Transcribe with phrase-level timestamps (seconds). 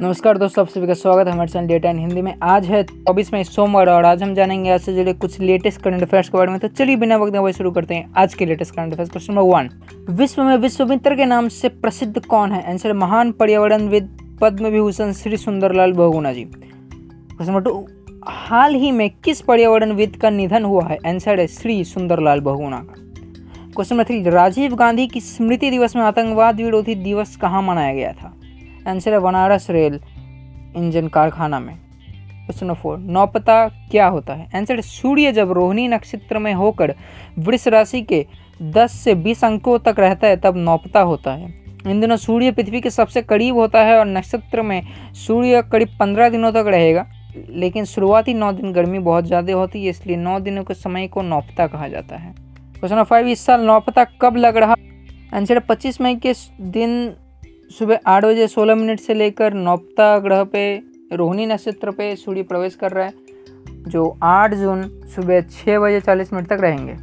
[0.00, 2.82] नमस्कार दोस्तों, आप सभी का स्वागत है हमारे चैनल डेटा इन हिंदी में। आज है
[2.82, 6.38] चौबीस मई सोमवार और आज हम जानेंगे आज से जुड़े कुछ लेटेस्ट करंट अफेयर्स के
[6.38, 9.10] बारे में। तो चलिए बिना वक्त वही शुरू करते हैं आज के latest current affairs
[9.10, 9.68] question number one
[10.10, 12.62] विश्व में विश्व मित्र के नाम से प्रसिद्ध कौन है?
[12.70, 16.44] आंसर महान पर्यावरणविद Padma Vibhushan Shri Sunderlal Bahuguna ji.
[16.44, 17.86] Question number two
[18.28, 20.98] हाल ही में किस पर्यावरणविद का निधन हुआ है?
[21.06, 22.94] आंसर है श्री सुंदरलाल बहुगुणा का।
[23.74, 28.12] Question number three Rajiv Gandhi की स्मृति दिवस में आतंकवाद विरोधी दिवस कहाँ मनाया गया
[28.12, 28.36] था?
[28.88, 30.00] आंसर है बनारस रेल
[30.76, 34.48] इंजन कारखाना में। क्वेश्चन नंबर फोर नौपता क्या होता है?
[34.56, 36.94] आंसर सूर्य जब रोहिणी नक्षत्र में होकर
[37.38, 38.24] वृष राशि के
[38.60, 41.54] 10 से 20 अंकों तक रहता है, तब नौपता होता है।
[41.86, 44.82] इन दिनों सूर्य पृथ्वी के सबसे करीब होता है और नक्षत्र में
[45.16, 47.06] सूर्य करीब पंद्रह दिनों तक रहेगा।
[47.50, 51.22] लेकिन शुरुआती नौ दिन गर्मी बहुत ज़्यादा होती है, इसलिए नौ दिनों के समय को
[51.22, 52.34] नौपता कहा जाता है।
[52.74, 54.74] क्वेश्चन फाइव इस साल नौपता कब लग रहा?
[55.34, 57.12] आंसर पच्चीस मई के दिन
[57.70, 60.62] सुबह आठ बजे सोलह मिनट से लेकर नौपता ग्रह पे,
[61.12, 63.12] रोहिणी नक्षत्र पे सूर्य प्रवेश कर रहा है,
[63.88, 66.94] जो आठ जून सुबह छः बजे चालीस मिनट तक रहेंगे।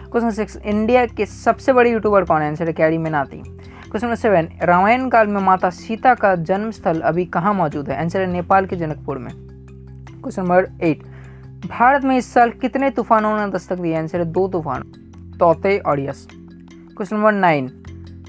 [0.00, 2.48] क्वेश्चन सिक्स इंडिया के सबसे बड़े यूट्यूबर कौन है?
[2.48, 7.24] Answer Carry Minati question number seven, Ramayan काल में माता सीता का जन्म स्थल अभी
[7.26, 8.00] कहाँ मौजूद है?
[8.00, 11.02] आंसर है नेपाल के जनकपुर में। क्वेश्चन नंबर एट
[11.66, 14.82] भारत में इस साल कितने तूफानों ने दस्तक दी आंसर है दो तूफ़ान,
[15.38, 17.68] तोते और यस क्वेश्चन नंबर नाइन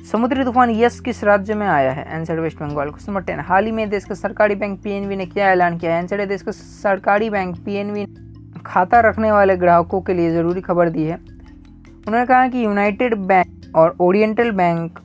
[0.05, 2.15] समुद्री तूफ़ान यस किस राज्य में आया है?
[2.15, 5.25] Answer West Bengal question number ten हाल ही में देश का सरकारी बैंक पीएनबी ने
[5.25, 8.05] क्या ऐलान किया है। आंसर है, देश का सरकारी बैंक पीएनबी
[8.65, 13.75] खाता रखने वाले ग्राहकों के लिए ज़रूरी खबर दी है। उन्होंने कहा कि यूनाइटेड बैंक
[13.75, 14.99] और ओरिएंटल बैंक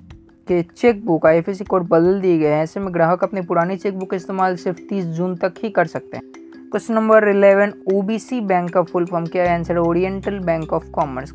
[0.49, 3.99] के चेक बुक आई कोड बदल दिए गए हैं। ऐसे में ग्राहक अपनी पुरानी चेक
[3.99, 6.25] बुक का इस्तेमाल सिर्फ़ तीस जून तक ही कर सकते हैं।
[6.71, 9.59] Question number eleven OBC bank का फुल फॉर्म क्या है?
[9.59, 11.33] Answer Oriental Bank of Commerce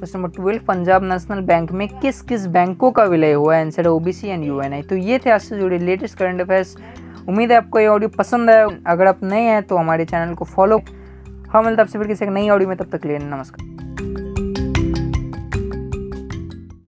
[0.00, 3.64] question number twelve Punjab National Bank में किस किस बैंकों का विलय हुआ है?
[3.64, 6.74] आंसर ओबीसी एंड यूएनआई तो ये थे आज से जुड़े लेटेस्ट करंट अफेयर्स
[7.28, 10.44] उम्मीद है आपको ये ऑडियो पसंद आया। अगर आप नए हैं तो हमारे चैनल को
[10.46, 10.80] फॉलो
[11.52, 13.69] हम मिलता आपसे फिर किसी एक नई ऑडियो में। तब तक लिए नमस्कार।